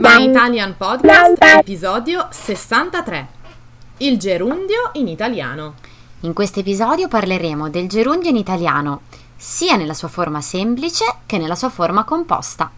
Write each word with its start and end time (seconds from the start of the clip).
My 0.00 0.30
Italian 0.30 0.78
Podcast, 0.78 1.42
episodio 1.42 2.26
63. 2.30 3.28
Il 3.98 4.18
gerundio 4.18 4.92
in 4.94 5.08
italiano. 5.08 5.74
In 6.20 6.32
questo 6.32 6.60
episodio 6.60 7.06
parleremo 7.06 7.68
del 7.68 7.86
gerundio 7.86 8.30
in 8.30 8.36
italiano, 8.36 9.02
sia 9.36 9.76
nella 9.76 9.92
sua 9.92 10.08
forma 10.08 10.40
semplice 10.40 11.04
che 11.26 11.36
nella 11.36 11.54
sua 11.54 11.68
forma 11.68 12.04
composta. 12.04 12.70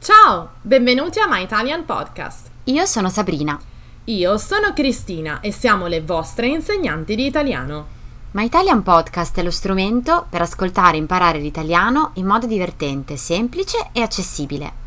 Ciao, 0.00 0.52
benvenuti 0.62 1.20
a 1.20 1.28
My 1.28 1.42
Italian 1.42 1.84
Podcast. 1.84 2.48
Io 2.64 2.86
sono 2.86 3.10
Sabrina. 3.10 3.60
Io 4.04 4.38
sono 4.38 4.72
Cristina 4.72 5.40
e 5.40 5.52
siamo 5.52 5.86
le 5.86 6.00
vostre 6.00 6.46
insegnanti 6.46 7.14
di 7.14 7.26
italiano. 7.26 7.86
My 8.30 8.46
Italian 8.46 8.82
Podcast 8.82 9.38
è 9.38 9.42
lo 9.42 9.50
strumento 9.50 10.24
per 10.30 10.40
ascoltare 10.40 10.96
e 10.96 11.00
imparare 11.00 11.38
l'italiano 11.40 12.12
in 12.14 12.24
modo 12.24 12.46
divertente, 12.46 13.18
semplice 13.18 13.90
e 13.92 14.00
accessibile. 14.00 14.86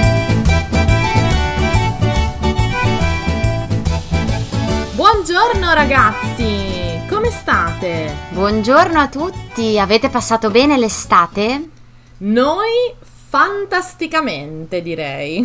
Buongiorno 5.41 5.73
ragazzi, 5.73 7.01
come 7.09 7.31
state? 7.31 8.15
Buongiorno 8.29 8.99
a 8.99 9.07
tutti, 9.07 9.79
avete 9.79 10.09
passato 10.09 10.51
bene 10.51 10.77
l'estate? 10.77 11.69
Noi 12.17 12.93
fantasticamente 13.01 14.83
direi. 14.83 15.43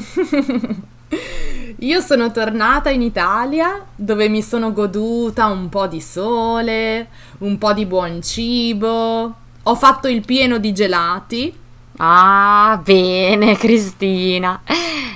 Io 1.78 2.00
sono 2.02 2.30
tornata 2.30 2.90
in 2.90 3.00
Italia 3.00 3.86
dove 3.94 4.28
mi 4.28 4.42
sono 4.42 4.70
goduta 4.74 5.46
un 5.46 5.70
po' 5.70 5.86
di 5.86 6.02
sole, 6.02 7.08
un 7.38 7.56
po' 7.56 7.72
di 7.72 7.86
buon 7.86 8.20
cibo, 8.20 9.34
ho 9.62 9.74
fatto 9.76 10.08
il 10.08 10.22
pieno 10.26 10.58
di 10.58 10.74
gelati. 10.74 11.58
Ah, 11.98 12.80
bene 12.82 13.56
Cristina. 13.58 14.60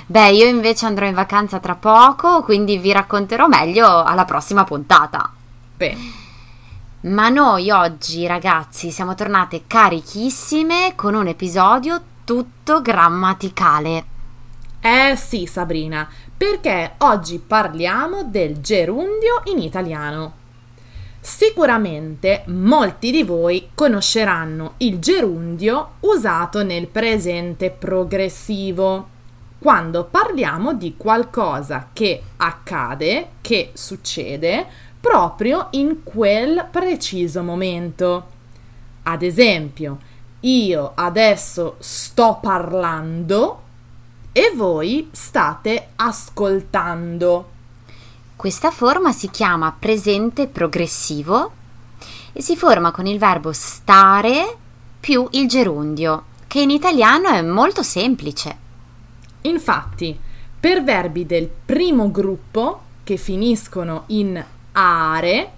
Beh, 0.05 0.31
io 0.31 0.47
invece 0.47 0.85
andrò 0.85 1.05
in 1.05 1.13
vacanza 1.13 1.59
tra 1.59 1.75
poco, 1.75 2.41
quindi 2.43 2.77
vi 2.77 2.91
racconterò 2.91 3.47
meglio 3.47 4.03
alla 4.03 4.25
prossima 4.25 4.63
puntata. 4.63 5.31
Beh. 5.77 5.97
Ma 7.01 7.29
noi 7.29 7.71
oggi, 7.71 8.27
ragazzi, 8.27 8.91
siamo 8.91 9.15
tornate 9.15 9.63
carichissime 9.67 10.93
con 10.95 11.15
un 11.15 11.27
episodio 11.27 12.01
tutto 12.23 12.81
grammaticale. 12.81 14.05
Eh 14.81 15.15
sì, 15.15 15.45
Sabrina, 15.45 16.07
perché 16.35 16.95
oggi 16.99 17.39
parliamo 17.39 18.23
del 18.23 18.59
gerundio 18.61 19.41
in 19.45 19.59
italiano. 19.59 20.33
Sicuramente 21.23 22.41
molti 22.47 23.11
di 23.11 23.21
voi 23.21 23.69
conosceranno 23.75 24.73
il 24.77 24.97
gerundio 24.97 25.91
usato 25.99 26.63
nel 26.63 26.87
presente 26.87 27.69
progressivo 27.69 29.07
quando 29.59 30.05
parliamo 30.05 30.73
di 30.73 30.95
qualcosa 30.97 31.89
che 31.93 32.23
accade, 32.37 33.27
che 33.41 33.69
succede 33.73 34.65
proprio 34.99 35.67
in 35.71 36.01
quel 36.01 36.67
preciso 36.71 37.43
momento. 37.43 38.25
Ad 39.03 39.21
esempio, 39.21 39.99
io 40.39 40.91
adesso 40.95 41.75
sto 41.77 42.39
parlando 42.41 43.61
e 44.31 44.51
voi 44.55 45.09
state 45.11 45.89
ascoltando. 45.97 47.49
Questa 48.41 48.71
forma 48.71 49.11
si 49.11 49.29
chiama 49.29 49.71
presente 49.77 50.47
progressivo 50.47 51.51
e 52.33 52.41
si 52.41 52.57
forma 52.57 52.89
con 52.89 53.05
il 53.05 53.19
verbo 53.19 53.51
stare 53.51 54.57
più 54.99 55.27
il 55.33 55.47
gerundio, 55.47 56.23
che 56.47 56.61
in 56.61 56.71
italiano 56.71 57.27
è 57.27 57.43
molto 57.43 57.83
semplice. 57.83 58.57
Infatti, 59.41 60.19
per 60.59 60.83
verbi 60.83 61.27
del 61.27 61.47
primo 61.47 62.09
gruppo 62.09 62.81
che 63.03 63.17
finiscono 63.17 64.05
in 64.07 64.43
are, 64.71 65.51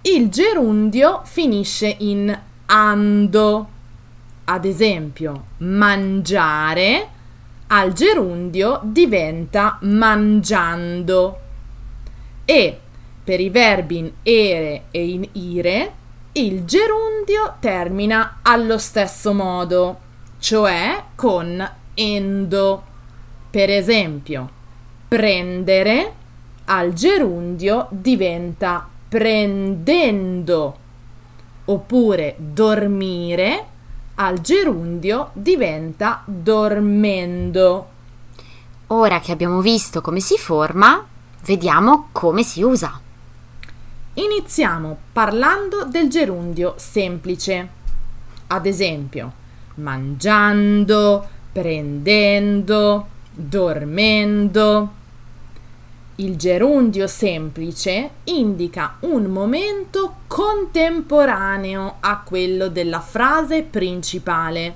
il 0.00 0.30
gerundio 0.30 1.20
finisce 1.24 1.94
in 1.98 2.40
ando. 2.64 3.68
Ad 4.44 4.64
esempio, 4.64 5.44
mangiare 5.58 7.08
al 7.66 7.92
gerundio 7.92 8.80
diventa 8.82 9.76
mangiando. 9.82 11.40
E 12.50 12.78
per 13.22 13.40
i 13.40 13.50
verbi 13.50 13.98
in 13.98 14.10
ere 14.22 14.84
e 14.90 15.06
in 15.06 15.28
ire, 15.32 15.92
il 16.32 16.64
gerundio 16.64 17.56
termina 17.60 18.38
allo 18.40 18.78
stesso 18.78 19.34
modo, 19.34 19.98
cioè 20.38 21.04
con 21.14 21.70
endo. 21.92 22.82
Per 23.50 23.68
esempio, 23.68 24.48
prendere 25.08 26.12
al 26.64 26.94
gerundio 26.94 27.88
diventa 27.90 28.88
prendendo, 29.08 30.78
oppure 31.66 32.34
dormire 32.38 33.66
al 34.14 34.40
gerundio 34.40 35.32
diventa 35.34 36.22
dormendo. 36.24 37.88
Ora 38.86 39.20
che 39.20 39.32
abbiamo 39.32 39.60
visto 39.60 40.00
come 40.00 40.20
si 40.20 40.38
forma, 40.38 41.06
vediamo 41.44 42.08
come 42.12 42.42
si 42.42 42.62
usa. 42.62 43.00
Iniziamo 44.14 44.96
parlando 45.12 45.84
del 45.84 46.08
gerundio 46.08 46.74
semplice. 46.76 47.68
Ad 48.48 48.66
esempio, 48.66 49.32
mangiando, 49.74 51.26
prendendo, 51.52 53.06
dormendo. 53.32 54.92
Il 56.16 56.36
gerundio 56.36 57.06
semplice 57.06 58.10
indica 58.24 58.96
un 59.00 59.26
momento 59.26 60.16
contemporaneo 60.26 61.98
a 62.00 62.18
quello 62.24 62.68
della 62.68 63.00
frase 63.00 63.62
principale, 63.62 64.74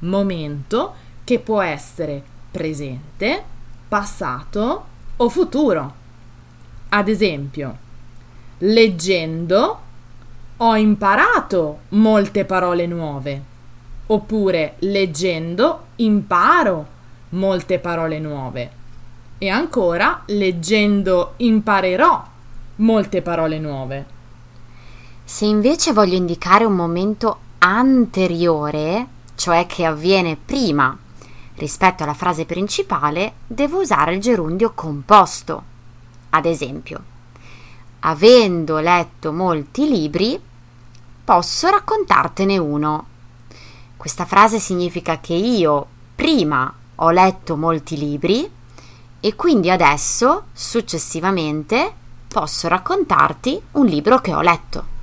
momento 0.00 0.94
che 1.22 1.38
può 1.38 1.60
essere 1.60 2.20
presente, 2.50 3.44
passato 3.86 4.94
o 5.16 5.28
futuro. 5.28 5.94
Ad 6.90 7.08
esempio, 7.08 7.76
leggendo 8.58 9.80
ho 10.58 10.76
imparato 10.76 11.80
molte 11.90 12.44
parole 12.44 12.86
nuove, 12.86 13.42
oppure 14.06 14.76
leggendo 14.80 15.86
imparo 15.96 16.86
molte 17.30 17.78
parole 17.78 18.18
nuove. 18.18 18.70
E 19.38 19.48
ancora, 19.48 20.22
leggendo 20.26 21.34
imparerò 21.36 22.24
molte 22.76 23.20
parole 23.20 23.58
nuove. 23.58 24.06
Se 25.24 25.44
invece 25.44 25.92
voglio 25.92 26.14
indicare 26.14 26.64
un 26.64 26.74
momento 26.74 27.38
anteriore, 27.58 29.06
cioè 29.34 29.66
che 29.66 29.84
avviene 29.84 30.36
prima 30.42 30.96
rispetto 31.56 32.02
alla 32.02 32.14
frase 32.14 32.44
principale, 32.44 33.34
devo 33.46 33.80
usare 33.80 34.14
il 34.14 34.20
gerundio 34.20 34.72
composto. 34.74 35.62
Ad 36.30 36.46
esempio, 36.46 37.02
avendo 38.00 38.78
letto 38.78 39.32
molti 39.32 39.88
libri, 39.88 40.40
posso 41.24 41.68
raccontartene 41.68 42.58
uno. 42.58 43.06
Questa 43.96 44.24
frase 44.24 44.58
significa 44.58 45.18
che 45.18 45.34
io 45.34 45.86
prima 46.14 46.72
ho 46.96 47.10
letto 47.10 47.56
molti 47.56 47.96
libri 47.96 48.48
e 49.18 49.34
quindi 49.34 49.70
adesso, 49.70 50.44
successivamente, 50.52 51.92
posso 52.28 52.68
raccontarti 52.68 53.60
un 53.72 53.86
libro 53.86 54.20
che 54.20 54.34
ho 54.34 54.40
letto. 54.40 54.95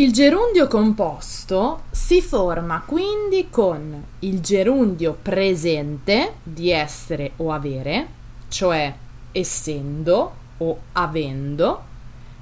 Il 0.00 0.14
gerundio 0.14 0.66
composto 0.66 1.82
si 1.90 2.22
forma 2.22 2.80
quindi 2.86 3.48
con 3.50 4.02
il 4.20 4.40
gerundio 4.40 5.18
presente 5.20 6.36
di 6.42 6.70
essere 6.70 7.32
o 7.36 7.52
avere, 7.52 8.08
cioè 8.48 8.94
essendo 9.30 10.32
o 10.56 10.78
avendo, 10.92 11.82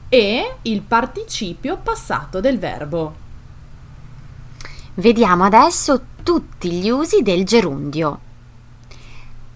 e 0.09 0.55
il 0.63 0.83
participio 0.83 1.79
passato 1.83 2.39
del 2.39 2.61
verbo. 2.61 3.15
Vediamo 4.95 5.43
adesso 5.43 6.01
tutti 6.23 6.71
gli 6.71 6.89
usi 6.89 7.23
del 7.23 7.45
gerundio. 7.45 8.21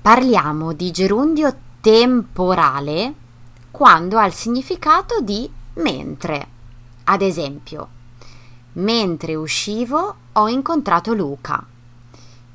Parliamo 0.02 0.72
di 0.72 0.90
gerundio 0.90 1.56
temporale 1.80 3.14
quando 3.70 4.18
ha 4.18 4.26
il 4.26 4.32
significato 4.32 5.20
di 5.20 5.48
mentre. 5.74 6.51
Ad 7.04 7.22
esempio, 7.22 7.88
mentre 8.74 9.34
uscivo 9.34 10.14
ho 10.32 10.48
incontrato 10.48 11.12
Luca. 11.14 11.64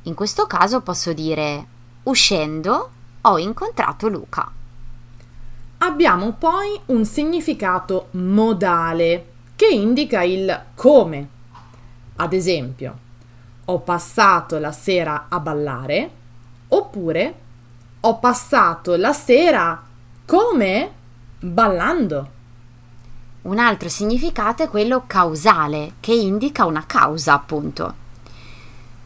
In 0.04 0.14
questo 0.14 0.48
caso 0.48 0.82
posso 0.82 1.14
dire 1.14 1.66
uscendo 2.04 2.90
ho 3.22 3.38
incontrato 3.38 4.08
Luca. 4.08 4.50
Abbiamo 5.80 6.32
poi 6.32 6.80
un 6.88 7.06
significato 7.06 8.08
modale 8.12 9.34
che 9.56 9.68
indica 9.68 10.24
il 10.24 10.64
come. 10.76 11.30
Ad 12.16 12.34
esempio, 12.34 12.98
ho 13.66 13.80
passato 13.80 14.58
la 14.60 14.72
sera 14.72 15.26
a 15.28 15.40
ballare 15.40 16.12
oppure 16.70 17.36
ho 18.00 18.18
passato 18.18 18.96
la 18.96 19.14
sera 19.14 19.84
come 20.26 20.92
ballando. 21.40 22.36
Un 23.48 23.60
altro 23.60 23.88
significato 23.88 24.64
è 24.64 24.68
quello 24.68 25.06
causale, 25.08 25.94
che 26.02 26.14
indica 26.14 26.66
una 26.66 26.86
causa, 26.86 27.32
appunto. 27.32 27.94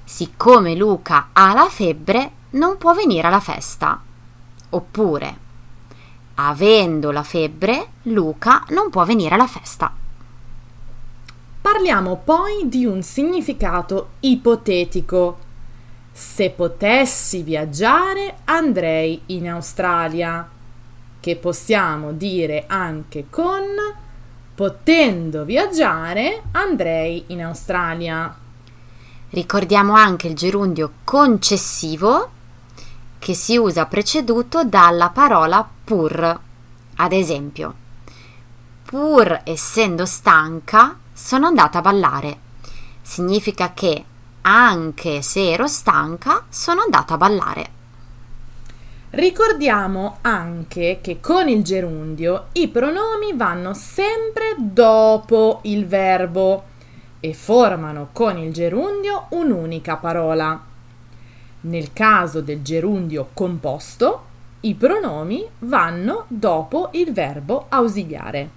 Siccome 0.03 0.73
Luca 0.73 1.29
ha 1.31 1.53
la 1.53 1.69
febbre, 1.69 2.31
non 2.51 2.79
può 2.79 2.95
venire 2.95 3.27
alla 3.27 3.39
festa. 3.39 4.01
Oppure, 4.69 5.37
avendo 6.35 7.11
la 7.11 7.21
febbre, 7.21 7.87
Luca 8.03 8.65
non 8.69 8.89
può 8.89 9.05
venire 9.05 9.35
alla 9.35 9.45
festa. 9.45 9.93
Parliamo 11.61 12.15
poi 12.15 12.67
di 12.67 12.83
un 12.83 13.03
significato 13.03 14.13
ipotetico. 14.21 15.37
Se 16.11 16.49
potessi 16.49 17.43
viaggiare 17.43 18.37
andrei 18.45 19.21
in 19.27 19.47
Australia, 19.47 20.49
che 21.19 21.35
possiamo 21.35 22.11
dire 22.11 22.63
anche 22.65 23.27
con 23.29 24.09
potendo 24.53 25.43
viaggiare 25.43 26.43
andrei 26.51 27.23
in 27.27 27.43
Australia. 27.43 28.35
Ricordiamo 29.29 29.93
anche 29.93 30.27
il 30.27 30.35
gerundio 30.35 30.91
concessivo 31.03 32.29
che 33.17 33.33
si 33.33 33.55
usa 33.55 33.85
preceduto 33.85 34.63
dalla 34.63 35.09
parola 35.09 35.67
pur. 35.83 36.39
Ad 36.95 37.11
esempio, 37.13 37.73
pur 38.83 39.41
essendo 39.43 40.05
stanca, 40.05 40.97
sono 41.13 41.47
andata 41.47 41.77
a 41.79 41.81
ballare. 41.81 42.39
Significa 43.01 43.73
che 43.73 44.05
anche 44.41 45.21
se 45.21 45.51
ero 45.51 45.67
stanca, 45.67 46.45
sono 46.49 46.81
andata 46.81 47.13
a 47.13 47.17
ballare. 47.17 47.69
Ricordiamo 49.11 50.19
anche 50.21 50.99
che 51.01 51.19
con 51.19 51.49
il 51.49 51.63
gerundio 51.63 52.47
i 52.53 52.69
pronomi 52.69 53.33
vanno 53.35 53.73
sempre 53.73 54.55
dopo 54.57 55.59
il 55.63 55.85
verbo 55.85 56.63
e 57.19 57.33
formano 57.33 58.07
con 58.13 58.37
il 58.37 58.53
gerundio 58.53 59.25
un'unica 59.31 59.97
parola. 59.97 60.57
Nel 61.61 61.91
caso 61.91 62.39
del 62.39 62.61
gerundio 62.61 63.31
composto, 63.33 64.25
i 64.61 64.75
pronomi 64.75 65.45
vanno 65.59 66.23
dopo 66.29 66.89
il 66.93 67.11
verbo 67.11 67.65
ausiliare. 67.67 68.49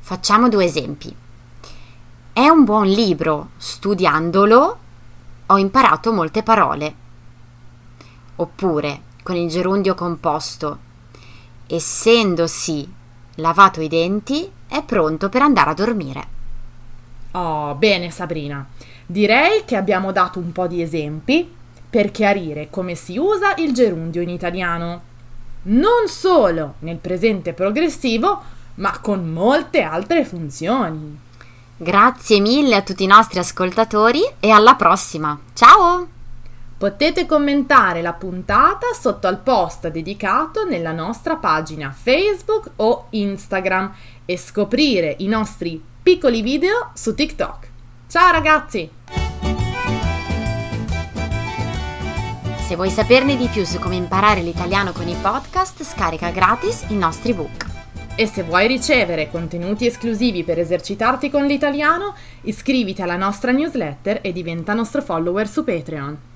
Facciamo 0.00 0.50
due 0.50 0.66
esempi. 0.66 1.16
È 2.30 2.46
un 2.46 2.64
buon 2.64 2.88
libro, 2.88 3.52
studiandolo 3.56 4.78
ho 5.46 5.58
imparato 5.58 6.12
molte 6.12 6.42
parole. 6.42 6.94
Oppure, 8.36 9.12
con 9.24 9.34
il 9.36 9.48
gerundio 9.48 9.94
composto, 9.94 10.78
essendosi 11.66 12.88
lavato 13.36 13.80
i 13.80 13.88
denti, 13.88 14.48
è 14.68 14.82
pronto 14.84 15.28
per 15.28 15.42
andare 15.42 15.70
a 15.70 15.74
dormire. 15.74 16.26
Oh, 17.32 17.74
bene 17.74 18.10
Sabrina. 18.10 18.64
Direi 19.06 19.64
che 19.64 19.76
abbiamo 19.76 20.12
dato 20.12 20.38
un 20.38 20.52
po' 20.52 20.66
di 20.66 20.82
esempi 20.82 21.52
per 21.90 22.10
chiarire 22.10 22.68
come 22.70 22.94
si 22.94 23.16
usa 23.16 23.54
il 23.56 23.72
gerundio 23.72 24.20
in 24.20 24.28
italiano. 24.28 25.02
Non 25.62 26.06
solo 26.06 26.74
nel 26.80 26.98
presente 26.98 27.54
progressivo, 27.54 28.42
ma 28.76 28.98
con 29.00 29.26
molte 29.28 29.82
altre 29.82 30.24
funzioni. 30.24 31.18
Grazie 31.76 32.40
mille 32.40 32.76
a 32.76 32.82
tutti 32.82 33.04
i 33.04 33.08
nostri 33.08 33.38
ascoltatori 33.38 34.22
e 34.38 34.50
alla 34.50 34.74
prossima. 34.74 35.38
Ciao! 35.54 36.13
Potete 36.84 37.24
commentare 37.24 38.02
la 38.02 38.12
puntata 38.12 38.88
sotto 38.92 39.26
al 39.26 39.40
post 39.40 39.88
dedicato 39.88 40.66
nella 40.66 40.92
nostra 40.92 41.36
pagina 41.36 41.90
Facebook 41.90 42.72
o 42.76 43.06
Instagram 43.08 43.90
e 44.26 44.36
scoprire 44.36 45.14
i 45.20 45.26
nostri 45.26 45.82
piccoli 46.02 46.42
video 46.42 46.90
su 46.92 47.14
TikTok. 47.14 47.70
Ciao 48.06 48.30
ragazzi! 48.30 48.90
Se 52.58 52.76
vuoi 52.76 52.90
saperne 52.90 53.38
di 53.38 53.46
più 53.46 53.64
su 53.64 53.78
come 53.78 53.96
imparare 53.96 54.42
l'italiano 54.42 54.92
con 54.92 55.08
i 55.08 55.16
podcast, 55.18 55.82
scarica 55.84 56.28
gratis 56.28 56.84
i 56.88 56.96
nostri 56.96 57.32
book. 57.32 57.64
E 58.14 58.26
se 58.26 58.42
vuoi 58.42 58.66
ricevere 58.66 59.30
contenuti 59.30 59.86
esclusivi 59.86 60.44
per 60.44 60.58
esercitarti 60.58 61.30
con 61.30 61.46
l'italiano, 61.46 62.14
iscriviti 62.42 63.00
alla 63.00 63.16
nostra 63.16 63.52
newsletter 63.52 64.18
e 64.20 64.32
diventa 64.32 64.74
nostro 64.74 65.00
follower 65.00 65.48
su 65.48 65.64
Patreon. 65.64 66.32